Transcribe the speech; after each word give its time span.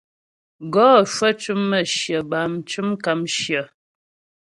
Gɔ 0.73 0.87
cwə 1.13 1.29
cʉm 1.41 1.61
mə̌shyə 1.69 2.19
bâm 2.29 2.51
mcʉm 2.61 2.87
kàmshyə. 3.03 3.61